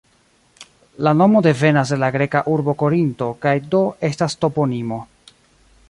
[1.07, 5.01] La nomo devenas de la greka urbo Korinto kaj do estas toponimo.